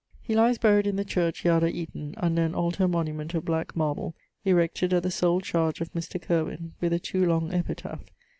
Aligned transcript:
He 0.19 0.33
lies 0.33 0.57
buried 0.57 0.87
in 0.87 0.95
the 0.95 1.05
church 1.05 1.45
yard 1.45 1.61
at 1.63 1.75
Eaton, 1.75 2.15
under 2.17 2.41
an 2.43 2.55
altar 2.55 2.87
monument 2.87 3.35
of 3.35 3.45
black 3.45 3.75
marble, 3.75 4.15
erected 4.43 4.93
at 4.93 5.03
the 5.03 5.11
sole 5.11 5.41
chardge 5.41 5.79
of 5.79 5.93
Mr.... 5.93 6.19
Curwyn, 6.19 6.71
with 6.81 6.91
a 6.91 6.97
too 6.97 7.23
long 7.23 7.53
epitaph. 7.53 8.01